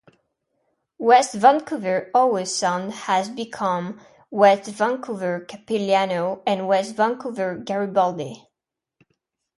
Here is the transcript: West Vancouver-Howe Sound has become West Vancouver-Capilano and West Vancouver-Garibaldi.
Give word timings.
West 0.97 1.35
Vancouver-Howe 1.35 2.43
Sound 2.45 2.91
has 2.91 3.29
become 3.29 4.01
West 4.31 4.65
Vancouver-Capilano 4.71 6.41
and 6.43 6.67
West 6.67 6.95
Vancouver-Garibaldi. 6.95 8.47